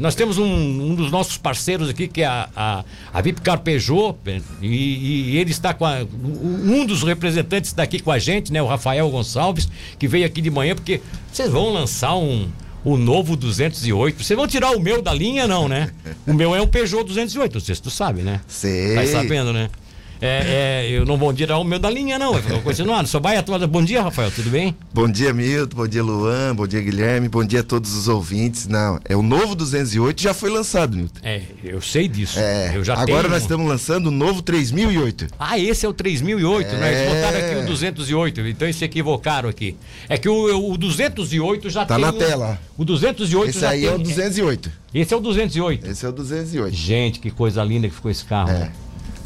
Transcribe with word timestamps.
Nós 0.00 0.14
temos 0.14 0.38
um, 0.38 0.46
um 0.46 0.94
dos 0.94 1.10
nossos 1.10 1.36
parceiros 1.36 1.90
aqui, 1.90 2.08
que 2.08 2.22
é 2.22 2.26
a, 2.26 2.48
a, 2.56 2.84
a 3.12 3.20
Vipcar 3.20 3.60
Peugeot, 3.60 4.16
e, 4.62 4.66
e 4.66 5.36
ele 5.36 5.50
está 5.50 5.74
com 5.74 5.84
a, 5.84 5.98
um 6.22 6.86
dos 6.86 7.02
representantes 7.02 7.74
daqui 7.74 8.00
com 8.00 8.10
a 8.10 8.18
gente, 8.18 8.50
né? 8.50 8.62
O 8.62 8.66
Rafael 8.66 9.10
Gonçalves, 9.10 9.68
que 9.98 10.08
veio 10.08 10.24
aqui 10.24 10.40
de 10.40 10.50
manhã, 10.50 10.74
porque 10.74 11.02
vocês 11.30 11.50
vão 11.50 11.70
lançar 11.70 12.16
um, 12.16 12.48
o 12.82 12.96
novo 12.96 13.36
208. 13.36 14.24
Vocês 14.24 14.36
vão 14.36 14.46
tirar 14.48 14.70
o 14.70 14.80
meu 14.80 15.02
da 15.02 15.12
linha, 15.12 15.46
não, 15.46 15.68
né? 15.68 15.90
O 16.26 16.32
meu 16.32 16.54
é 16.54 16.62
um 16.62 16.66
Peugeot 16.66 17.04
208, 17.04 17.52
não 17.52 17.60
sei 17.60 17.74
se 17.74 17.82
tu 17.82 17.90
sabe, 17.90 18.22
né? 18.22 18.40
Sei. 18.48 18.94
Tá 18.94 19.06
sabendo, 19.06 19.52
né? 19.52 19.68
É, 20.22 20.84
é, 20.86 20.90
eu 20.90 21.06
não 21.06 21.16
vou 21.16 21.32
tirar 21.32 21.56
o 21.58 21.64
meu 21.64 21.78
da 21.78 21.88
linha, 21.88 22.18
não. 22.18 22.34
Eu 22.34 22.42
vou 22.42 22.60
continuar. 22.60 23.06
Só 23.06 23.18
vai 23.18 23.36
atuar. 23.38 23.66
Bom 23.66 23.82
dia, 23.82 24.02
Rafael, 24.02 24.30
tudo 24.30 24.50
bem? 24.50 24.76
Bom 24.92 25.08
dia, 25.08 25.32
Milton. 25.32 25.74
Bom 25.76 25.88
dia, 25.88 26.02
Luan. 26.02 26.54
Bom 26.54 26.66
dia, 26.66 26.80
Guilherme. 26.80 27.28
Bom 27.28 27.42
dia 27.42 27.60
a 27.60 27.62
todos 27.62 27.94
os 27.94 28.06
ouvintes. 28.06 28.66
Não, 28.66 28.98
é 29.04 29.16
o 29.16 29.22
novo 29.22 29.54
208 29.54 30.20
já 30.20 30.34
foi 30.34 30.50
lançado, 30.50 30.96
Milton. 30.96 31.20
É, 31.22 31.40
eu 31.64 31.80
sei 31.80 32.06
disso. 32.06 32.38
É, 32.38 32.72
eu 32.76 32.84
já 32.84 32.92
agora 32.94 33.22
tenho... 33.22 33.30
nós 33.30 33.42
estamos 33.42 33.66
lançando 33.66 34.08
o 34.08 34.10
novo 34.10 34.42
3008. 34.42 35.28
Ah, 35.38 35.58
esse 35.58 35.86
é 35.86 35.88
o 35.88 35.92
3008, 35.94 36.74
né? 36.76 36.88
Eles 36.88 37.00
É. 37.00 37.14
botaram 37.14 37.38
aqui 37.46 37.64
o 37.64 37.66
208, 37.66 38.40
então 38.42 38.66
eles 38.66 38.76
se 38.76 38.84
equivocaram 38.84 39.48
aqui. 39.48 39.74
É 40.08 40.18
que 40.18 40.28
o, 40.28 40.70
o 40.72 40.76
208 40.76 41.70
já 41.70 41.86
Tá 41.86 41.94
tem. 41.94 42.04
na 42.04 42.10
um- 42.10 42.18
tela. 42.18 42.58
O 42.76 42.84
208 42.84 43.50
Esse 43.50 43.60
já 43.60 43.70
aí 43.70 43.80
tem. 43.80 43.88
é 43.88 43.94
o 43.94 43.98
208. 43.98 44.70
Esse 44.94 45.14
é 45.14 45.16
o 45.16 45.20
208. 45.20 45.86
Esse 45.88 46.04
é 46.04 46.08
o 46.08 46.12
208. 46.12 46.76
Gente, 46.76 47.20
que 47.20 47.30
coisa 47.30 47.62
linda 47.64 47.88
que 47.88 47.94
ficou 47.94 48.10
esse 48.10 48.24
carro. 48.24 48.50
É. 48.50 48.58
né? 48.58 48.72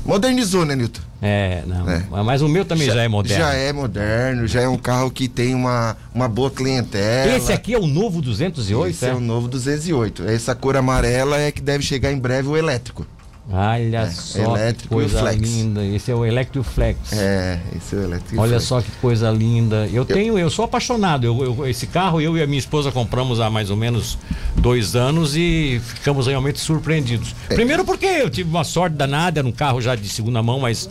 Modernizou, 0.05 0.67
né, 0.67 0.77
Nilton? 0.77 1.01
É, 1.23 1.63
não. 1.67 1.89
É. 1.89 2.05
Mas 2.23 2.43
o 2.43 2.49
meu 2.49 2.65
também 2.65 2.87
já, 2.87 3.03
é 3.03 3.09
moderno. 3.09 3.45
Já 3.45 3.55
é 3.55 3.73
moderno, 3.73 4.47
já 4.47 4.61
é 4.61 4.69
um 4.69 4.77
carro 4.77 5.11
que 5.11 5.27
tem 5.27 5.55
uma, 5.55 5.97
uma 6.15 6.29
boa 6.29 6.51
clientela. 6.51 7.35
Esse 7.35 7.53
aqui 7.53 7.73
é 7.73 7.79
o 7.79 7.87
novo 7.87 8.21
208, 8.21 8.91
Esse 8.91 9.07
é? 9.07 9.09
é 9.09 9.15
o 9.15 9.21
novo 9.21 9.49
208. 9.49 10.25
Essa 10.25 10.55
cor 10.55 10.77
amarela 10.77 11.41
é 11.41 11.51
que 11.51 11.63
deve 11.63 11.83
chegar 11.83 12.13
em 12.13 12.19
breve 12.19 12.49
o 12.49 12.57
elétrico. 12.57 13.07
Olha 13.51 14.11
só 14.11 14.57
que 14.73 14.89
coisa 14.89 15.19
flex. 15.21 15.41
linda. 15.41 15.85
Esse 15.85 16.11
é 16.11 16.15
o 16.15 16.25
Electro 16.25 16.63
Flex. 16.63 17.13
É, 17.13 17.61
esse 17.77 17.95
é 17.95 17.99
o 17.99 18.03
elétrico. 18.05 18.41
Olha 18.43 18.59
só 18.59 18.81
que 18.81 18.91
coisa 19.03 19.31
linda. 19.31 19.87
Eu 19.93 20.05
tenho, 20.05 20.39
eu 20.39 20.49
sou 20.49 20.65
apaixonado. 20.65 21.25
Eu, 21.27 21.45
eu- 21.59 21.67
esse 21.69 21.87
carro 21.87 22.21
eu 22.21 22.37
e 22.39 22.43
a 22.43 22.47
minha 22.47 22.59
esposa 22.59 22.91
compramos 22.91 23.41
há 23.41 23.51
mais 23.51 23.69
ou 23.71 23.77
menos 23.77 24.19
dois 24.57 24.97
anos 24.97 25.37
e 25.37 25.81
ficamos 25.85 26.27
realmente 26.27 26.59
surpreendidos. 26.59 27.35
É. 27.51 27.55
Primeiro 27.55 27.85
porque 27.85 28.07
eu 28.07 28.31
tive 28.31 28.49
uma 28.49 28.65
sorte 28.65 28.97
danada, 28.97 29.41
era 29.41 29.47
um 29.47 29.53
carro 29.53 29.81
já 29.81 29.95
de 29.95 30.09
segunda 30.09 30.43
mão, 30.43 30.61
mas 30.61 30.89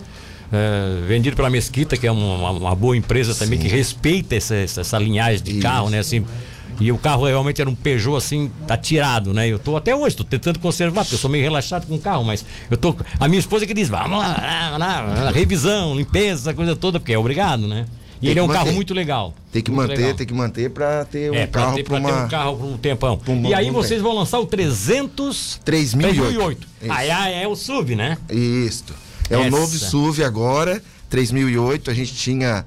eh, 0.51 1.01
vendido 1.07 1.35
pela 1.35 1.49
Mesquita, 1.49 1.97
que 1.97 2.05
é 2.05 2.11
uma, 2.11 2.51
uma 2.51 2.75
boa 2.75 2.95
empresa 2.95 3.33
também 3.33 3.57
que 3.57 3.67
respeita 3.67 4.35
essa, 4.35 4.53
essa, 4.55 4.81
essa 4.81 4.97
linhagem 4.99 5.41
de 5.41 5.51
Isso. 5.53 5.61
carro, 5.61 5.89
né? 5.89 5.97
Assim, 5.99 6.23
e 6.79 6.91
o 6.91 6.97
carro 6.97 7.25
realmente 7.25 7.59
era 7.61 7.69
um 7.69 7.75
Peugeot 7.75 8.15
assim, 8.17 8.49
atirado, 8.69 9.33
né? 9.33 9.47
Eu 9.47 9.59
tô 9.59 9.75
até 9.77 9.95
hoje, 9.95 10.15
tô 10.15 10.23
tentando 10.23 10.59
conservar, 10.59 11.03
porque 11.03 11.15
eu 11.15 11.19
sou 11.19 11.29
meio 11.29 11.43
relaxado 11.43 11.85
com 11.87 11.95
o 11.95 11.99
carro, 11.99 12.23
mas 12.23 12.45
eu 12.69 12.77
tô. 12.77 12.95
A 13.19 13.27
minha 13.27 13.39
esposa 13.39 13.65
que 13.65 13.73
diz, 13.73 13.89
vamos 13.89 14.17
lá, 14.17 14.69
vamos 14.71 14.79
lá, 14.79 15.31
revisão, 15.31 15.95
limpeza, 15.95 16.49
essa 16.49 16.53
coisa 16.53 16.75
toda, 16.75 16.99
porque 16.99 17.13
é 17.13 17.17
obrigado, 17.17 17.67
né? 17.67 17.85
E 18.17 18.27
Tem 18.27 18.29
ele 18.31 18.39
é 18.39 18.43
um 18.43 18.47
carro 18.47 18.59
manter. 18.67 18.75
muito 18.75 18.93
legal. 18.93 19.33
Tem 19.51 19.61
que 19.61 19.69
manter, 19.69 19.97
legal. 19.97 20.13
tem 20.15 20.25
que 20.27 20.33
manter 20.33 20.69
pra 20.69 21.03
ter 21.03 21.29
um 21.29 21.35
É, 21.35 21.45
pra 21.45 21.61
carro 21.63 21.75
ter, 21.75 21.83
pra 21.83 21.99
pra 21.99 22.07
ter 22.09 22.13
uma 22.15 22.25
um 22.25 22.29
carro 22.29 22.55
por 22.57 22.65
um 22.67 22.77
tempão. 22.77 23.19
e 23.43 23.53
aí 23.53 23.69
vocês 23.69 23.99
tempo. 23.99 24.03
vão 24.03 24.13
lançar 24.15 24.39
o 24.39 24.45
300 24.45 25.59
3008. 25.65 26.21
3008. 26.29 26.67
Isso. 26.83 26.91
Aí 26.91 27.41
é 27.43 27.45
o 27.47 27.53
SUV, 27.55 27.95
né? 27.97 28.17
Isto. 28.29 28.93
É 29.29 29.35
o 29.37 29.41
Essa. 29.41 29.49
novo 29.49 29.77
SUV 29.77 30.23
agora, 30.23 30.81
3008. 31.09 31.91
A 31.91 31.93
gente 31.93 32.13
tinha 32.13 32.65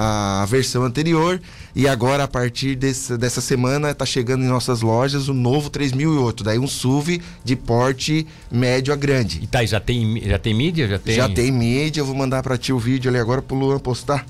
a 0.00 0.46
versão 0.48 0.84
anterior 0.84 1.40
e 1.74 1.88
agora 1.88 2.22
a 2.22 2.28
partir 2.28 2.76
desse- 2.76 3.18
dessa 3.18 3.40
semana 3.40 3.90
está 3.90 4.06
chegando 4.06 4.44
em 4.44 4.46
nossas 4.48 4.80
lojas 4.80 5.28
o 5.28 5.34
novo 5.34 5.68
3008. 5.68 6.44
Daí 6.44 6.56
um 6.58 6.68
SUV 6.68 7.20
de 7.44 7.56
porte 7.56 8.24
médio 8.48 8.92
a 8.94 8.96
grande. 8.96 9.40
E 9.42 9.46
tá, 9.48 9.64
já 9.66 9.80
tem, 9.80 10.22
já 10.24 10.38
tem 10.38 10.54
mídia? 10.54 10.86
Já 10.86 10.98
tem? 11.00 11.14
Já 11.16 11.28
tem 11.28 11.50
mídia, 11.50 12.00
eu 12.00 12.06
vou 12.06 12.14
mandar 12.14 12.44
para 12.44 12.56
ti 12.56 12.72
o 12.72 12.78
vídeo 12.78 13.08
ali 13.10 13.18
agora 13.18 13.42
pro 13.42 13.56
Luan 13.56 13.80
postar. 13.80 14.24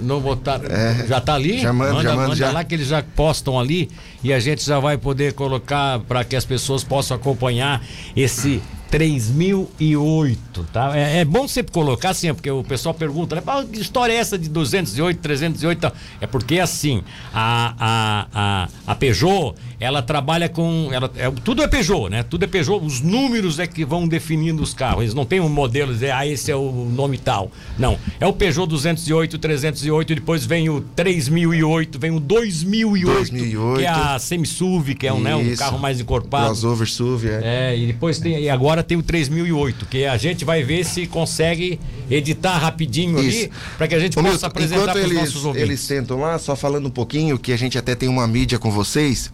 Não 0.00 0.20
botaram. 0.20 0.64
É. 0.74 1.06
já 1.06 1.20
tá 1.20 1.34
ali? 1.34 1.60
Já 1.60 1.72
mando, 1.72 2.02
já 2.02 2.08
mando, 2.16 2.22
manda 2.30 2.34
já. 2.36 2.50
lá 2.50 2.64
que 2.64 2.74
eles 2.74 2.88
já 2.88 3.00
postam 3.14 3.60
ali 3.60 3.88
e 4.24 4.32
a 4.32 4.40
gente 4.40 4.64
já 4.64 4.80
vai 4.80 4.96
poder 4.98 5.34
colocar 5.34 6.00
para 6.00 6.24
que 6.24 6.34
as 6.34 6.44
pessoas 6.44 6.82
possam 6.82 7.16
acompanhar 7.16 7.80
esse 8.16 8.60
3008, 8.90 10.66
tá? 10.72 10.96
É, 10.96 11.20
é 11.20 11.24
bom 11.24 11.48
sempre 11.48 11.72
colocar 11.72 12.10
assim, 12.10 12.32
porque 12.32 12.50
o 12.50 12.62
pessoal 12.62 12.94
pergunta, 12.94 13.34
né? 13.34 13.40
"Pá, 13.40 13.64
que 13.64 13.80
história 13.80 14.12
é 14.12 14.16
essa 14.16 14.38
de 14.38 14.48
208, 14.48 15.20
308? 15.20 15.78
e 15.78 15.80
tal?" 15.80 15.92
É 16.20 16.26
porque 16.26 16.58
assim, 16.60 17.02
a, 17.32 17.74
a, 17.78 18.26
a, 18.34 18.68
a 18.86 18.94
Peugeot, 18.94 19.54
ela 19.84 20.02
trabalha 20.02 20.48
com. 20.48 20.88
Ela, 20.92 21.10
é, 21.16 21.30
tudo 21.30 21.62
é 21.62 21.68
Peugeot, 21.68 22.08
né? 22.08 22.22
Tudo 22.22 22.44
é 22.44 22.48
Peugeot. 22.48 22.84
Os 22.84 23.00
números 23.00 23.58
é 23.58 23.66
que 23.66 23.84
vão 23.84 24.08
definindo 24.08 24.62
os 24.62 24.72
carros. 24.72 25.02
Eles 25.02 25.14
não 25.14 25.24
têm 25.24 25.40
um 25.40 25.48
modelo, 25.48 25.92
dizer, 25.92 26.12
ah, 26.12 26.26
esse 26.26 26.50
é 26.50 26.56
o 26.56 26.70
nome 26.90 27.18
tal. 27.18 27.50
Não. 27.78 27.98
É 28.18 28.26
o 28.26 28.32
Peugeot 28.32 28.66
208, 28.66 29.38
308, 29.38 30.12
e 30.12 30.14
depois 30.16 30.46
vem 30.46 30.68
o 30.68 30.80
3008, 30.80 31.98
vem 31.98 32.10
o 32.10 32.20
2008, 32.20 33.14
2008. 33.14 33.78
que 33.78 33.84
é 33.84 33.88
a 33.88 34.18
semi-SUV, 34.18 34.94
que 34.94 35.06
é 35.06 35.12
um, 35.12 35.20
né, 35.20 35.36
um 35.36 35.54
carro 35.56 35.78
mais 35.78 36.00
encorpado. 36.00 36.46
Crossover 36.46 36.88
SUV, 36.88 37.28
é. 37.28 37.40
É, 37.44 37.78
e 37.78 37.86
depois 37.86 38.18
tem, 38.18 38.40
e 38.40 38.48
agora 38.48 38.82
tem 38.82 38.96
o 38.96 39.02
3008, 39.02 39.86
que 39.86 40.04
a 40.04 40.16
gente 40.16 40.44
vai 40.44 40.62
ver 40.62 40.84
se 40.84 41.06
consegue 41.06 41.78
editar 42.10 42.58
rapidinho 42.58 43.18
ali, 43.18 43.42
Isso. 43.42 43.50
para 43.76 43.88
que 43.88 43.94
a 43.94 43.98
gente 43.98 44.18
Ô, 44.18 44.22
possa 44.22 44.32
Milton, 44.32 44.46
apresentar 44.46 44.92
para 44.92 45.06
os 45.06 45.12
nossos 45.12 45.44
ouvintes. 45.44 45.68
eles 45.68 45.80
sentam 45.80 46.20
lá, 46.20 46.38
só 46.38 46.54
falando 46.56 46.86
um 46.86 46.90
pouquinho, 46.90 47.38
que 47.38 47.52
a 47.52 47.56
gente 47.56 47.76
até 47.78 47.94
tem 47.94 48.08
uma 48.08 48.26
mídia 48.26 48.58
com 48.58 48.70
vocês, 48.70 49.32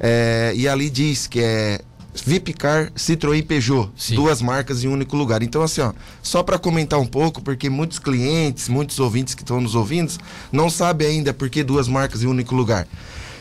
é, 0.00 0.52
e 0.54 0.68
ali 0.68 0.90
diz 0.90 1.26
que 1.26 1.40
é 1.40 1.80
Vipcar, 2.24 2.92
Citroën 2.92 3.38
e 3.38 3.42
Peugeot, 3.42 3.90
Sim. 3.96 4.14
duas 4.14 4.42
marcas 4.42 4.82
em 4.82 4.88
um 4.88 4.92
único 4.92 5.16
lugar. 5.16 5.42
Então, 5.42 5.62
assim, 5.62 5.80
ó, 5.80 5.92
só 6.22 6.42
para 6.42 6.58
comentar 6.58 6.98
um 6.98 7.06
pouco, 7.06 7.40
porque 7.40 7.68
muitos 7.68 7.98
clientes, 7.98 8.68
muitos 8.68 8.98
ouvintes 8.98 9.34
que 9.34 9.42
estão 9.42 9.60
nos 9.60 9.74
ouvindo, 9.74 10.12
não 10.50 10.68
sabem 10.68 11.08
ainda 11.08 11.32
por 11.32 11.48
que 11.48 11.62
duas 11.62 11.88
marcas 11.88 12.22
em 12.22 12.26
um 12.26 12.30
único 12.30 12.54
lugar. 12.54 12.86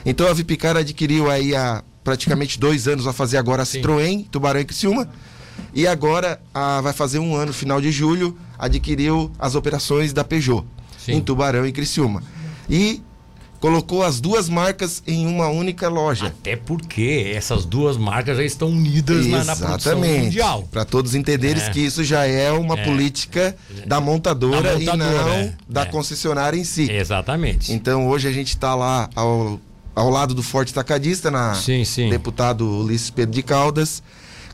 Então, 0.05 0.27
a 0.27 0.33
Vipcar 0.33 0.77
adquiriu 0.77 1.29
aí 1.29 1.55
há 1.55 1.83
praticamente 2.03 2.59
dois 2.59 2.87
anos, 2.87 3.05
vai 3.05 3.13
fazer 3.13 3.37
agora 3.37 3.63
a. 3.63 3.65
Citroën, 3.65 4.25
Tubarão 4.31 4.61
e 4.61 4.65
Criciúma. 4.65 5.09
E 5.73 5.87
agora 5.87 6.39
ah, 6.53 6.79
vai 6.81 6.93
fazer 6.93 7.19
um 7.19 7.35
ano, 7.35 7.51
final 7.51 7.81
de 7.81 7.91
julho, 7.91 8.37
adquiriu 8.57 9.31
as 9.39 9.55
operações 9.55 10.13
da 10.13 10.23
Peugeot 10.23 10.63
Sim. 10.97 11.13
em 11.13 11.21
Tubarão 11.21 11.65
e 11.65 11.71
Criciúma. 11.71 12.21
E 12.69 13.01
colocou 13.59 14.03
as 14.03 14.19
duas 14.21 14.47
marcas 14.49 15.01
em 15.07 15.25
uma 15.25 15.47
única 15.47 15.87
loja. 15.89 16.27
Até 16.27 16.55
porque 16.55 17.31
essas 17.35 17.65
duas 17.65 17.97
marcas 17.97 18.37
já 18.37 18.43
estão 18.43 18.69
unidas 18.69 19.25
na, 19.27 19.43
na 19.43 19.55
produção 19.55 19.99
mundial. 19.99 20.67
Para 20.71 20.85
todos 20.85 21.15
entenderem 21.15 21.61
É. 21.63 21.69
que 21.69 21.79
isso 21.79 22.03
já 22.03 22.25
é 22.25 22.51
uma 22.51 22.77
É. 22.79 22.83
política 22.83 23.55
da 23.85 23.99
montadora, 23.99 24.61
Da 24.61 24.73
e 24.79 24.85
montadora, 24.85 25.23
não 25.23 25.29
é. 25.29 25.53
da 25.67 25.81
É. 25.81 25.85
concessionária 25.85 26.57
em 26.57 26.63
si. 26.63 26.89
Exatamente. 26.91 27.71
Então 27.73 28.07
hoje 28.07 28.27
a 28.27 28.31
gente 28.31 28.49
está 28.49 28.75
lá 28.75 29.09
ao, 29.15 29.59
ao 29.95 30.09
lado 30.09 30.33
do 30.35 30.43
Forte 30.43 30.73
Tacadista, 30.73 31.31
na 31.31 31.55
Sim, 31.55 31.83
sim. 31.83 32.09
deputado 32.09 32.63
Ulisses 32.81 33.09
Pedro 33.09 33.33
de 33.33 33.41
Caldas, 33.43 34.03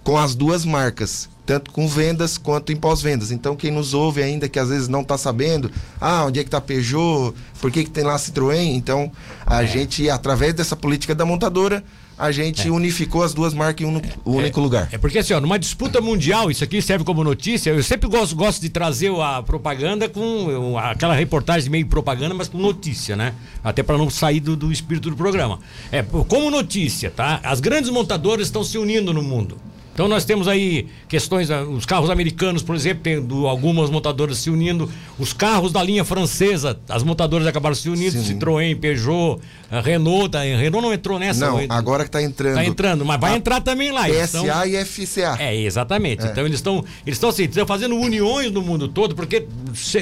com 0.03 0.17
as 0.17 0.35
duas 0.35 0.65
marcas, 0.65 1.29
tanto 1.45 1.71
com 1.71 1.87
vendas 1.87 2.37
quanto 2.37 2.71
em 2.71 2.75
pós-vendas. 2.75 3.31
Então 3.31 3.55
quem 3.55 3.71
nos 3.71 3.93
ouve 3.93 4.21
ainda 4.21 4.49
que 4.49 4.59
às 4.59 4.69
vezes 4.69 4.87
não 4.87 5.01
está 5.01 5.17
sabendo, 5.17 5.71
ah, 5.99 6.25
onde 6.25 6.39
é 6.39 6.43
que 6.43 6.47
está 6.49 6.59
Peugeot, 6.61 7.33
por 7.61 7.71
que, 7.71 7.83
que 7.83 7.89
tem 7.89 8.03
lá 8.03 8.15
Citroën? 8.17 8.75
Então 8.75 9.11
a 9.45 9.63
É. 9.63 9.67
gente, 9.67 10.09
através 10.09 10.53
dessa 10.53 10.75
política 10.75 11.15
da 11.15 11.25
montadora, 11.25 11.83
a 12.15 12.31
gente 12.31 12.69
unificou 12.69 13.23
as 13.23 13.33
duas 13.33 13.53
marcas 13.55 13.85
em 13.85 13.89
um 13.89 13.99
único 14.23 14.61
lugar. 14.61 14.87
É 14.91 14.97
porque 14.99 15.17
assim, 15.17 15.33
ó, 15.33 15.41
numa 15.41 15.57
disputa 15.57 15.99
mundial, 15.99 16.51
isso 16.51 16.63
aqui 16.63 16.79
serve 16.81 17.03
como 17.03 17.23
notícia. 17.23 17.71
Eu 17.71 17.81
sempre 17.81 18.07
gosto, 18.07 18.35
gosto 18.35 18.61
de 18.61 18.69
trazer 18.69 19.11
a 19.19 19.41
propaganda 19.41 20.07
com 20.07 20.49
eu, 20.49 20.77
aquela 20.77 21.15
reportagem 21.15 21.69
meio 21.71 21.87
propaganda, 21.87 22.33
mas 22.35 22.47
com 22.47 22.57
notícia, 22.59 23.15
né? 23.15 23.33
Até 23.63 23.81
para 23.81 23.97
não 23.97 24.09
sair 24.11 24.39
do, 24.39 24.55
do 24.55 24.71
espírito 24.71 25.09
do 25.09 25.15
programa. 25.17 25.59
É, 25.91 26.03
como 26.03 26.51
notícia, 26.51 27.09
tá? 27.09 27.39
As 27.43 27.59
grandes 27.59 27.89
montadoras 27.89 28.45
estão 28.47 28.63
se 28.63 28.77
unindo 28.77 29.11
no 29.11 29.23
mundo. 29.23 29.57
Então 29.93 30.07
nós 30.07 30.25
temos 30.25 30.47
aí 30.47 30.87
questões, 31.07 31.51
ah, 31.51 31.61
os 31.63 31.85
carros 31.85 32.09
americanos, 32.09 32.63
por 32.63 32.75
exemplo, 32.75 33.03
tem 33.03 33.21
do- 33.21 33.47
algumas 33.47 33.91
montadoras 33.91 34.39
se 34.39 34.49
unindo, 34.49 34.91
os 35.19 35.33
carros 35.33 35.71
da 35.71 35.83
linha 35.83 36.03
francesa, 36.03 36.79
as 36.89 37.03
montadoras 37.03 37.45
acabaram 37.45 37.75
se 37.75 37.87
unindo, 37.89 38.11
Sim. 38.19 38.39
Citroën, 38.39 38.75
Peugeot, 38.79 39.39
a 39.69 39.81
Renault, 39.81 40.29
tá, 40.31 40.41
Renault 40.41 40.81
não 40.87 40.91
entrou 40.93 41.19
nessa. 41.19 41.45
Não, 41.45 41.61
não, 41.67 41.75
agora 41.75 42.03
que 42.03 42.07
está 42.09 42.23
entrando. 42.23 42.55
Tá 42.55 42.65
entrando, 42.65 43.05
mas 43.05 43.19
vai 43.21 43.35
entrar 43.35 43.61
também 43.61 43.91
lá. 43.91 44.05
PSA 44.07 44.23
estão- 44.23 44.65
e 44.65 44.75
FCA. 44.83 45.35
é, 45.39 45.55
exatamente. 45.55 46.25
Então 46.25 46.43
eles 46.43 46.55
estão 46.57 46.77
eles 47.05 47.17
estão 47.17 47.29
assim, 47.29 47.43
estão 47.43 47.67
fazendo 47.67 47.95
uniões 47.95 48.51
no 48.51 48.63
mundo 48.63 48.87
todo, 48.87 49.13
porque 49.15 49.45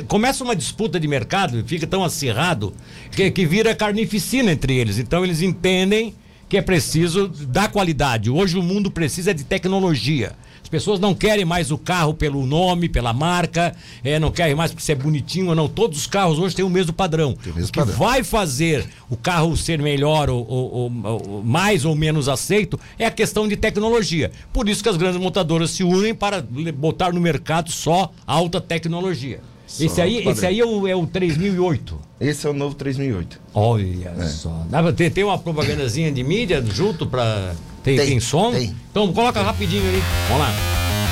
começa 0.07 0.41
uma 0.41 0.55
disputa 0.55 0.97
de 0.99 1.07
mercado, 1.07 1.61
fica 1.67 1.85
tão 1.85 2.01
acirrado, 2.01 2.73
que, 3.11 3.29
que 3.29 3.45
vira 3.45 3.75
carnificina 3.75 4.53
entre 4.53 4.73
eles. 4.77 4.97
Então 4.99 5.23
eles 5.25 5.41
entendem 5.41 6.15
que 6.51 6.57
é 6.57 6.62
preciso 6.62 7.30
da 7.30 7.69
qualidade. 7.69 8.30
Hoje 8.30 8.57
o 8.57 8.62
mundo 8.62 8.92
precisa 8.92 9.33
de 9.33 9.42
tecnologia. 9.42 10.33
As 10.62 10.68
pessoas 10.68 11.00
não 11.00 11.15
querem 11.15 11.45
mais 11.45 11.71
o 11.71 11.77
carro 11.77 12.13
pelo 12.13 12.45
nome, 12.45 12.89
pela 12.89 13.13
marca, 13.13 13.74
é, 14.03 14.19
não 14.19 14.30
querem 14.30 14.53
mais 14.53 14.69
porque 14.69 14.83
ser 14.83 14.92
é 14.92 14.95
bonitinho 14.95 15.48
ou 15.48 15.56
não. 15.56 15.69
Todos 15.69 16.00
os 16.00 16.07
carros 16.07 16.39
hoje 16.39 16.53
têm 16.53 16.65
o 16.65 16.69
mesmo 16.69 16.92
padrão. 16.92 17.38
O, 17.42 17.56
mesmo 17.56 17.69
o 17.69 17.71
que 17.71 17.80
padrão. 17.80 17.95
vai 17.95 18.21
fazer 18.21 18.86
o 19.09 19.15
carro 19.15 19.56
ser 19.56 19.81
melhor 19.81 20.30
ou, 20.30 20.45
ou, 20.45 20.92
ou, 21.06 21.42
mais 21.42 21.86
ou 21.86 21.95
menos 21.95 22.27
aceito 22.27 22.77
é 23.00 23.06
a 23.06 23.12
questão 23.12 23.47
de 23.47 23.56
tecnologia. 23.56 24.30
Por 24.51 24.68
isso 24.68 24.83
que 24.83 24.89
as 24.89 24.97
grandes 24.97 25.21
montadoras 25.21 25.71
se 25.71 25.86
unem 25.86 26.13
para 26.13 26.45
botar 26.75 27.13
no 27.13 27.21
mercado 27.21 27.71
só 27.71 28.12
alta 28.27 28.59
tecnologia. 28.59 29.39
Só 29.71 29.85
esse 29.85 30.01
aí, 30.01 30.27
esse 30.27 30.45
aí 30.45 30.59
é 30.59 30.65
o, 30.65 30.85
é 30.85 30.94
o 30.94 31.07
3008. 31.07 31.97
Esse 32.19 32.45
é 32.45 32.50
o 32.50 32.53
novo 32.53 32.75
3008. 32.75 33.39
Olha 33.53 34.13
é. 34.19 34.27
só. 34.27 34.68
Tem, 34.97 35.09
tem 35.09 35.23
uma 35.23 35.38
propagandazinha 35.38 36.12
de 36.12 36.21
mídia 36.25 36.62
junto 36.62 37.07
para 37.07 37.53
tem, 37.81 37.95
tem, 37.95 38.07
tem, 38.07 38.19
som? 38.19 38.51
Tem. 38.51 38.75
Então 38.91 39.13
coloca 39.13 39.41
rapidinho 39.41 39.81
aí. 39.81 40.03
Vamos 40.27 40.44
lá. 40.44 40.53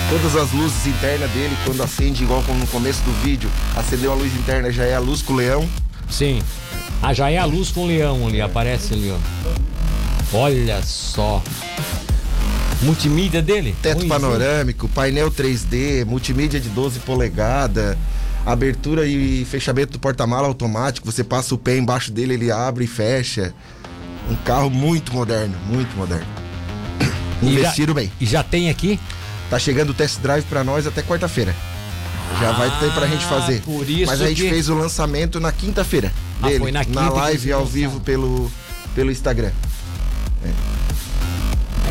Todas 0.10 0.36
as 0.36 0.52
luzes 0.52 0.88
internas 0.88 1.32
dele, 1.32 1.56
quando 1.66 1.82
acende, 1.82 2.24
igual 2.24 2.44
como 2.44 2.60
no 2.60 2.68
começo 2.68 3.02
do 3.04 3.12
vídeo, 3.24 3.50
acendeu 3.78 4.12
a 4.12 4.16
luz 4.16 4.36
interna, 4.36 4.70
já 4.70 4.84
é 4.84 4.94
a 4.94 5.00
luz 5.00 5.22
com 5.22 5.32
o 5.32 5.36
leão. 5.38 5.66
Sim. 6.10 6.42
Ah, 7.02 7.14
já 7.14 7.32
é 7.32 7.38
a 7.38 7.46
luz 7.46 7.72
com 7.72 7.86
o 7.86 7.88
leão 7.88 8.28
ali, 8.28 8.42
aparece 8.42 8.94
ali, 8.94 9.10
ó. 9.10 10.38
Olha 10.38 10.84
só. 10.84 11.42
Multimídia 12.82 13.42
dele? 13.42 13.74
Teto 13.82 14.06
panorâmico, 14.06 14.90
painel 14.90 15.32
3D, 15.32 16.04
multimídia 16.06 16.60
de 16.60 16.68
12 16.68 17.00
polegadas, 17.00 17.98
abertura 18.46 19.06
e 19.06 19.46
fechamento 19.46 19.94
do 19.94 20.00
porta-mala 20.00 20.48
automático. 20.48 21.10
Você 21.10 21.24
passa 21.24 21.54
o 21.56 21.58
pé 21.58 21.78
embaixo 21.78 22.12
dele, 22.12 22.34
ele 22.34 22.52
abre 22.52 22.86
e 22.86 22.88
fecha. 22.88 23.54
Um 24.30 24.36
carro 24.36 24.70
muito 24.70 25.14
moderno, 25.14 25.56
muito 25.66 25.96
moderno. 25.96 26.28
Investiram 27.42 27.94
bem. 27.94 28.12
E 28.20 28.26
já 28.26 28.44
tem 28.44 28.70
aqui? 28.70 29.00
Tá 29.50 29.58
chegando 29.58 29.90
o 29.90 29.94
test 29.94 30.20
drive 30.20 30.44
para 30.46 30.64
nós 30.64 30.86
até 30.86 31.02
quarta-feira. 31.02 31.56
Já 32.40 32.50
ah, 32.50 32.54
vai 32.54 32.80
ter 32.80 32.94
pra 32.94 33.08
gente 33.08 33.26
fazer. 33.26 33.62
Por 33.62 33.90
isso 33.90 34.06
Mas 34.06 34.22
a 34.22 34.28
gente 34.28 34.44
que... 34.44 34.50
fez 34.50 34.70
o 34.70 34.76
lançamento 34.76 35.40
na 35.40 35.52
quinta-feira. 35.52 36.12
Ah, 36.42 36.48
dele, 36.48 36.60
foi 36.60 36.72
na, 36.72 36.86
quinta 36.86 37.02
na 37.02 37.10
live 37.10 37.52
ao 37.52 37.66
vivo 37.66 38.00
pelo, 38.02 38.52
pelo 38.94 39.12
Instagram. 39.12 39.52
É. 40.46 40.79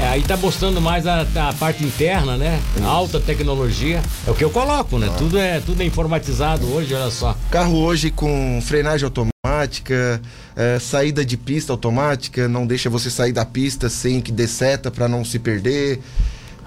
É, 0.01 0.09
aí 0.09 0.23
tá 0.23 0.37
mostrando 0.37 0.81
mais 0.81 1.07
a, 1.07 1.23
a 1.23 1.53
parte 1.55 1.85
interna, 1.85 2.37
né? 2.37 2.61
Isso. 2.77 2.85
Alta 2.85 3.19
tecnologia. 3.19 4.01
É 4.27 4.31
o 4.31 4.35
que 4.35 4.45
eu 4.45 4.51
coloco, 4.51 4.99
né? 4.99 5.09
Ah. 5.11 5.17
Tudo, 5.17 5.39
é, 5.39 5.61
tudo 5.61 5.83
é 5.83 5.85
informatizado 5.85 6.73
hoje, 6.73 6.95
olha 6.95 7.11
só. 7.11 7.37
Carro 7.51 7.77
hoje 7.77 8.11
com 8.11 8.61
frenagem 8.63 9.05
automática, 9.05 10.21
é, 10.55 10.79
saída 10.79 11.25
de 11.25 11.37
pista 11.37 11.73
automática, 11.73 12.47
não 12.49 12.67
deixa 12.67 12.89
você 12.89 13.11
sair 13.11 13.33
da 13.33 13.45
pista 13.45 13.89
sem 13.89 14.21
que 14.21 14.31
dê 14.31 14.47
seta 14.47 14.91
para 14.91 15.09
não 15.09 15.25
se 15.25 15.39
perder. 15.39 16.01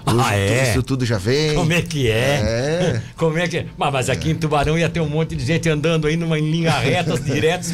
Ah, 0.06 0.36
é? 0.36 0.70
Isso 0.70 0.82
tudo 0.82 1.04
já 1.04 1.18
vem. 1.18 1.54
Como 1.54 1.72
é 1.72 1.82
que 1.82 2.10
é? 2.10 2.12
É. 2.12 3.02
Como 3.16 3.38
é 3.38 3.46
que 3.46 3.58
é? 3.58 3.66
Mas, 3.76 3.92
mas 3.92 4.10
aqui 4.10 4.30
em 4.30 4.34
Tubarão 4.34 4.78
ia 4.78 4.88
ter 4.88 5.00
um 5.00 5.08
monte 5.08 5.36
de 5.36 5.44
gente 5.44 5.68
andando 5.68 6.06
aí 6.06 6.16
numa 6.16 6.38
linha 6.38 6.72
reta, 6.72 7.18
direto, 7.18 7.68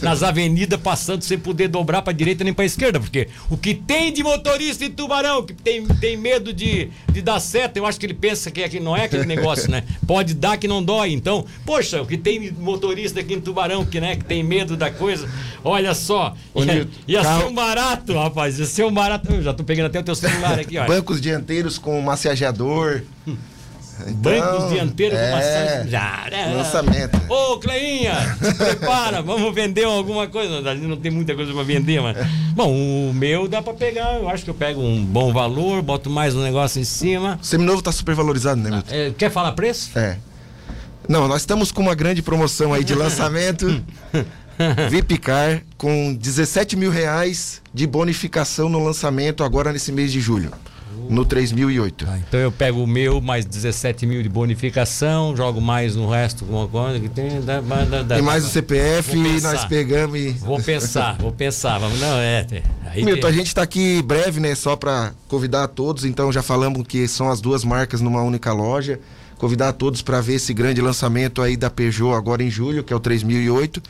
nas 0.00 0.22
avenidas, 0.22 0.80
passando 0.80 1.22
sem 1.22 1.38
poder 1.38 1.68
dobrar 1.68 2.02
para 2.02 2.12
direita 2.12 2.42
nem 2.42 2.52
para 2.52 2.64
esquerda, 2.64 2.98
porque 2.98 3.28
o 3.48 3.56
que 3.56 3.74
tem 3.74 4.12
de 4.12 4.22
motorista 4.22 4.84
em 4.84 4.90
Tubarão 4.90 5.44
que 5.44 5.52
tem, 5.52 5.86
tem 5.86 6.16
medo 6.16 6.52
de, 6.52 6.90
de 7.10 7.22
dar 7.22 7.38
seta, 7.40 7.78
eu 7.78 7.86
acho 7.86 7.98
que 7.98 8.06
ele 8.06 8.14
pensa 8.14 8.50
que, 8.50 8.62
é, 8.62 8.68
que 8.68 8.80
não 8.80 8.96
é 8.96 9.04
aquele 9.04 9.24
negócio, 9.24 9.70
né? 9.70 9.84
Pode 10.06 10.34
dar 10.34 10.56
que 10.56 10.66
não 10.66 10.82
dói. 10.82 11.12
Então, 11.12 11.44
poxa, 11.64 12.02
o 12.02 12.06
que 12.06 12.16
tem 12.16 12.40
de 12.40 12.52
motorista 12.52 13.20
aqui 13.20 13.34
em 13.34 13.40
Tubarão 13.40 13.84
que, 13.84 14.00
né, 14.00 14.16
que 14.16 14.24
tem 14.24 14.42
medo 14.42 14.76
da 14.76 14.90
coisa, 14.90 15.28
olha 15.62 15.94
só. 15.94 16.34
Ia, 16.56 16.88
ia 17.06 17.22
ser 17.22 17.46
um 17.46 17.54
barato, 17.54 18.14
rapaz. 18.14 18.58
Ia 18.58 18.66
ser 18.66 18.84
um 18.84 18.92
barato. 18.92 19.32
Eu 19.32 19.42
já 19.42 19.54
tô 19.54 19.64
pegando 19.64 19.86
até 19.86 20.00
o 20.00 20.02
teu 20.02 20.14
celular 20.14 20.58
aqui, 20.58 20.78
ó. 20.78 20.86
Bancos 20.86 21.20
dianteiros 21.20 21.51
dianteiros 21.52 21.78
com 21.78 22.00
massageador. 22.00 23.02
Então, 23.26 23.36
Bancos 24.14 24.70
dianteiros 24.70 25.18
é, 25.18 25.30
com 25.30 25.36
massageador. 25.36 26.38
É, 26.38 26.54
lançamento. 26.54 27.20
Ô, 27.28 27.58
Cleinha, 27.58 28.14
prepara, 28.56 29.20
vamos 29.20 29.54
vender 29.54 29.84
alguma 29.84 30.26
coisa. 30.26 30.58
A 30.68 30.74
gente 30.74 30.86
não 30.86 30.96
tem 30.96 31.10
muita 31.10 31.34
coisa 31.34 31.52
para 31.52 31.62
vender, 31.62 32.00
mas. 32.00 32.16
Bom, 32.54 32.72
o 32.72 33.12
meu 33.14 33.46
dá 33.46 33.60
para 33.60 33.74
pegar. 33.74 34.14
Eu 34.16 34.28
acho 34.28 34.44
que 34.44 34.50
eu 34.50 34.54
pego 34.54 34.80
um 34.80 35.04
bom 35.04 35.32
valor, 35.32 35.82
boto 35.82 36.08
mais 36.08 36.34
um 36.34 36.42
negócio 36.42 36.80
em 36.80 36.84
cima. 36.84 37.38
O 37.40 37.44
seminovo 37.44 37.82
tá 37.82 37.92
super 37.92 38.14
valorizado, 38.14 38.60
né, 38.60 38.70
Milton? 38.70 38.94
É, 38.94 39.10
quer 39.16 39.30
falar 39.30 39.52
preço? 39.52 39.96
É. 39.98 40.16
Não, 41.08 41.26
nós 41.28 41.42
estamos 41.42 41.70
com 41.70 41.82
uma 41.82 41.94
grande 41.94 42.22
promoção 42.22 42.72
aí 42.72 42.82
de 42.82 42.94
lançamento. 42.96 43.82
Vipicar 44.90 45.62
com 45.76 46.14
17 46.14 46.76
mil 46.76 46.90
reais 46.90 47.60
de 47.74 47.86
bonificação 47.86 48.68
no 48.68 48.84
lançamento 48.84 49.42
agora 49.42 49.72
nesse 49.72 49.90
mês 49.90 50.12
de 50.12 50.20
julho 50.20 50.52
no 51.08 51.24
3008. 51.24 52.06
Ah, 52.08 52.18
então 52.18 52.40
eu 52.40 52.50
pego 52.50 52.82
o 52.82 52.86
meu, 52.86 53.20
mais 53.20 53.44
17 53.44 54.06
mil 54.06 54.22
de 54.22 54.28
bonificação, 54.28 55.36
jogo 55.36 55.60
mais 55.60 55.96
no 55.96 56.08
resto, 56.08 56.44
alguma 56.44 56.68
coisa 56.68 57.00
que 57.00 57.08
tem. 57.08 57.40
Dá, 57.40 57.60
dá, 57.60 58.02
dá, 58.02 58.18
e 58.18 58.22
mais 58.22 58.44
o 58.44 58.48
CPF 58.48 59.16
e 59.16 59.40
nós 59.40 59.64
pegamos 59.64 60.18
e. 60.18 60.30
Vou 60.30 60.60
pensar, 60.60 61.16
vou 61.18 61.32
pensar. 61.32 61.78
Vamos, 61.78 62.00
não, 62.00 62.16
é. 62.16 62.46
Aí 62.86 63.04
Milton, 63.04 63.26
a 63.26 63.32
gente 63.32 63.48
está 63.48 63.62
aqui 63.62 64.02
breve, 64.02 64.40
né? 64.40 64.54
Só 64.54 64.76
para 64.76 65.12
convidar 65.28 65.64
a 65.64 65.68
todos. 65.68 66.04
Então 66.04 66.32
já 66.32 66.42
falamos 66.42 66.86
que 66.86 67.06
são 67.08 67.30
as 67.30 67.40
duas 67.40 67.64
marcas 67.64 68.00
numa 68.00 68.22
única 68.22 68.52
loja. 68.52 69.00
Convidar 69.38 69.70
a 69.70 69.72
todos 69.72 70.02
para 70.02 70.20
ver 70.20 70.34
esse 70.34 70.54
grande 70.54 70.80
lançamento 70.80 71.42
aí 71.42 71.56
da 71.56 71.68
Peugeot 71.68 72.14
agora 72.14 72.44
em 72.44 72.50
julho, 72.50 72.84
que 72.84 72.92
é 72.92 72.96
o 72.96 73.00
3008 73.00 73.82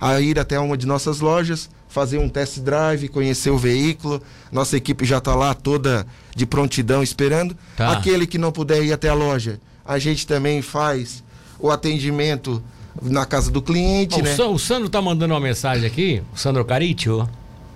a 0.00 0.20
ir 0.20 0.38
até 0.38 0.58
uma 0.58 0.76
de 0.76 0.86
nossas 0.86 1.20
lojas, 1.20 1.68
fazer 1.88 2.18
um 2.18 2.28
test 2.28 2.58
drive, 2.60 3.08
conhecer 3.08 3.50
o 3.50 3.58
veículo. 3.58 4.22
Nossa 4.52 4.76
equipe 4.76 5.04
já 5.04 5.18
está 5.18 5.34
lá 5.34 5.54
toda 5.54 6.06
de 6.34 6.46
prontidão 6.46 7.02
esperando. 7.02 7.56
Tá. 7.76 7.92
Aquele 7.92 8.26
que 8.26 8.38
não 8.38 8.52
puder 8.52 8.82
ir 8.82 8.92
até 8.92 9.08
a 9.08 9.14
loja, 9.14 9.60
a 9.84 9.98
gente 9.98 10.26
também 10.26 10.62
faz 10.62 11.24
o 11.58 11.70
atendimento 11.70 12.62
na 13.02 13.24
casa 13.24 13.50
do 13.50 13.62
cliente, 13.62 14.20
né? 14.20 14.36
O 14.44 14.58
Sandro 14.58 14.86
está 14.86 15.00
mandando 15.00 15.34
uma 15.34 15.40
mensagem 15.40 15.86
aqui, 15.86 16.22
o 16.34 16.36
Sandro 16.36 16.64
Caritio. 16.64 17.28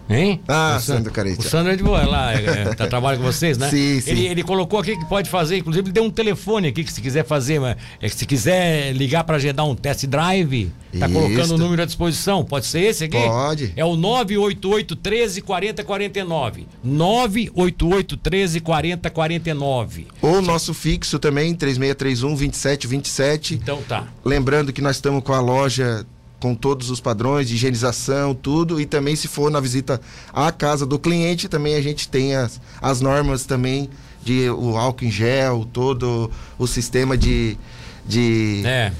Hein? 0.08 0.40
Ah, 0.48 0.76
o 0.78 0.82
Sandro 0.82 1.12
Carete. 1.12 1.40
O 1.40 1.42
Sandro 1.42 1.72
é 1.72 1.76
de 1.76 1.82
boa, 1.82 2.00
é 2.00 2.06
lá, 2.06 2.34
é, 2.34 2.44
é, 2.44 2.74
tá, 2.74 2.86
trabalha 2.88 3.16
com 3.16 3.24
vocês, 3.24 3.56
né? 3.56 3.70
Sim, 3.70 4.00
sim. 4.00 4.10
Ele, 4.10 4.26
ele 4.26 4.42
colocou 4.42 4.78
aqui 4.78 4.96
que 4.96 5.04
pode 5.06 5.30
fazer, 5.30 5.58
inclusive 5.58 5.86
ele 5.86 5.92
deu 5.92 6.04
um 6.04 6.10
telefone 6.10 6.68
aqui 6.68 6.84
que 6.84 6.92
se 6.92 7.00
quiser 7.00 7.24
fazer, 7.24 7.60
mas, 7.60 7.76
é, 8.00 8.08
se 8.08 8.26
quiser 8.26 8.92
ligar 8.92 9.24
para 9.24 9.36
agendar 9.36 9.66
um 9.66 9.74
test 9.74 10.06
drive, 10.06 10.70
tá 10.98 11.06
Isso. 11.06 11.14
colocando 11.14 11.54
o 11.54 11.58
número 11.58 11.82
à 11.82 11.84
disposição. 11.84 12.44
Pode 12.44 12.66
ser 12.66 12.80
esse 12.80 13.04
aqui? 13.04 13.18
Pode. 13.18 13.72
É 13.76 13.84
o 13.84 13.96
988 13.96 14.96
13 14.96 15.40
40 15.40 15.84
49. 15.84 16.66
988 16.82 18.16
13 18.16 18.60
40 18.60 19.10
49. 19.10 20.06
Ou 20.20 20.38
o 20.38 20.42
nosso 20.42 20.74
fixo 20.74 21.18
também, 21.18 21.54
3631 21.54 22.34
2727. 22.34 23.54
Então 23.54 23.80
tá. 23.82 24.08
Lembrando 24.24 24.72
que 24.72 24.82
nós 24.82 24.96
estamos 24.96 25.22
com 25.22 25.32
a 25.32 25.40
loja 25.40 26.04
com 26.42 26.56
todos 26.56 26.90
os 26.90 27.00
padrões 27.00 27.46
de 27.46 27.54
higienização, 27.54 28.34
tudo. 28.34 28.80
E 28.80 28.84
também, 28.84 29.14
se 29.14 29.28
for 29.28 29.48
na 29.48 29.60
visita 29.60 30.00
à 30.32 30.50
casa 30.50 30.84
do 30.84 30.98
cliente, 30.98 31.48
também 31.48 31.76
a 31.76 31.80
gente 31.80 32.08
tem 32.08 32.34
as, 32.34 32.60
as 32.80 33.00
normas 33.00 33.44
também 33.46 33.88
de 34.24 34.50
o 34.50 34.76
álcool 34.76 35.04
em 35.04 35.10
gel, 35.10 35.64
todo 35.72 36.28
o 36.58 36.66
sistema 36.66 37.16
de. 37.16 37.56
de 38.04 38.62
é. 38.66 38.90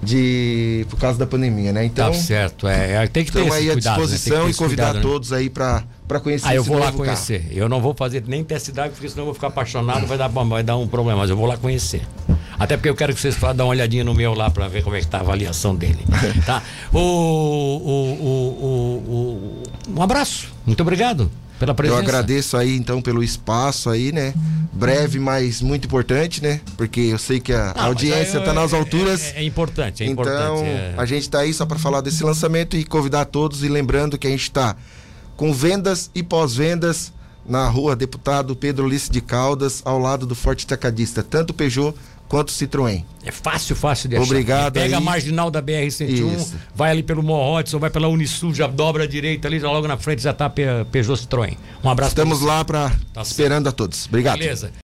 De, 0.00 0.86
por 0.88 0.96
causa 0.96 1.18
da 1.18 1.26
pandemia, 1.26 1.72
né? 1.72 1.84
Então, 1.84 2.12
tá 2.12 2.16
certo, 2.16 2.68
é, 2.68 3.02
é 3.02 3.06
tem 3.08 3.24
que 3.24 3.32
ter 3.32 3.40
então 3.40 3.52
aí 3.52 3.68
à 3.68 3.72
cuidado, 3.72 3.98
né? 3.98 4.06
disposição 4.06 4.44
né? 4.44 4.50
e 4.50 4.54
convidar 4.54 4.92
cuidado, 4.92 5.02
todos 5.02 5.30
né? 5.30 5.38
aí 5.38 5.50
para 5.50 5.82
para 6.06 6.20
conhecer 6.20 6.46
Ah, 6.46 6.54
eu 6.54 6.62
vou 6.62 6.78
lá 6.78 6.92
conhecer. 6.92 7.40
Carro. 7.40 7.54
Eu 7.54 7.68
não 7.68 7.80
vou 7.80 7.92
fazer 7.94 8.22
nem 8.24 8.44
test 8.44 8.70
drive, 8.70 8.92
porque 8.92 9.08
senão 9.08 9.22
eu 9.22 9.26
vou 9.26 9.34
ficar 9.34 9.48
apaixonado, 9.48 10.06
vai 10.06 10.16
dar, 10.16 10.28
vai 10.28 10.62
dar 10.62 10.76
um 10.76 10.86
problema, 10.86 11.22
mas 11.22 11.30
eu 11.30 11.36
vou 11.36 11.46
lá 11.46 11.56
conhecer. 11.56 12.02
Até 12.58 12.76
porque 12.76 12.88
eu 12.88 12.94
quero 12.94 13.14
que 13.14 13.20
vocês 13.20 13.36
dêem 13.36 13.52
uma 13.52 13.66
olhadinha 13.66 14.02
no 14.02 14.14
meu 14.14 14.34
lá 14.34 14.50
para 14.50 14.66
ver 14.68 14.82
como 14.82 14.96
é 14.96 15.00
que 15.00 15.06
tá 15.06 15.18
a 15.18 15.20
avaliação 15.20 15.74
dele. 15.74 15.98
Tá? 16.44 16.62
O, 16.92 16.98
o, 16.98 18.12
o, 19.08 19.62
um 19.96 20.02
abraço. 20.02 20.48
Muito 20.66 20.80
obrigado 20.80 21.30
pela 21.58 21.74
presença. 21.74 22.00
Eu 22.00 22.04
agradeço 22.04 22.56
aí 22.56 22.76
então 22.76 23.02
pelo 23.02 23.22
espaço 23.22 23.90
aí, 23.90 24.12
né? 24.12 24.32
Breve, 24.72 25.18
mas 25.18 25.60
muito 25.60 25.86
importante, 25.86 26.42
né? 26.42 26.60
Porque 26.76 27.00
eu 27.00 27.18
sei 27.18 27.40
que 27.40 27.52
a 27.52 27.74
Não, 27.76 27.84
audiência 27.86 28.38
está 28.38 28.52
nas 28.54 28.72
alturas. 28.72 29.34
É, 29.34 29.40
é, 29.40 29.42
importante, 29.44 30.02
é 30.02 30.06
então, 30.06 30.24
importante. 30.24 30.68
Então, 30.68 31.00
a 31.00 31.04
gente 31.04 31.22
está 31.22 31.40
aí 31.40 31.52
só 31.52 31.66
para 31.66 31.78
falar 31.78 32.00
desse 32.00 32.22
lançamento 32.22 32.76
e 32.76 32.84
convidar 32.84 33.24
todos 33.24 33.62
e 33.64 33.68
lembrando 33.68 34.16
que 34.16 34.26
a 34.26 34.30
gente 34.30 34.42
está 34.42 34.76
com 35.36 35.52
vendas 35.52 36.10
e 36.14 36.22
pós-vendas 36.22 37.12
na 37.44 37.66
rua 37.68 37.96
Deputado 37.96 38.54
Pedro 38.54 38.84
Ulisses 38.84 39.08
de 39.08 39.20
Caldas, 39.20 39.80
ao 39.84 39.98
lado 39.98 40.26
do 40.26 40.34
Forte 40.34 40.66
Tacadista, 40.66 41.22
tanto 41.22 41.54
Peugeot 41.54 41.94
quanto 42.28 42.52
Citroën. 42.52 43.04
É 43.24 43.32
fácil, 43.32 43.74
fácil 43.74 44.08
de 44.08 44.16
achar. 44.16 44.24
Obrigado. 44.24 44.74
Pega 44.74 44.86
aí. 44.86 44.94
a 44.94 45.00
marginal 45.00 45.50
da 45.50 45.62
BR-101, 45.62 46.54
vai 46.74 46.90
ali 46.90 47.02
pelo 47.02 47.22
Morrotes 47.22 47.74
ou 47.74 47.80
vai 47.80 47.90
pela 47.90 48.08
Unisul, 48.08 48.54
já 48.54 48.66
dobra 48.66 49.04
a 49.04 49.06
direita 49.06 49.48
ali, 49.48 49.58
já 49.58 49.70
logo 49.70 49.86
na 49.88 49.96
frente 49.96 50.22
já 50.22 50.32
tá 50.32 50.48
Peugeot 50.48 51.16
Citroën. 51.16 51.56
Um 51.82 51.90
abraço. 51.90 52.12
Estamos 52.12 52.40
lá 52.40 52.64
para 52.64 52.92
tá 53.12 53.22
esperando 53.22 53.68
a 53.68 53.72
todos. 53.72 54.06
Obrigado. 54.06 54.38
Beleza. 54.38 54.70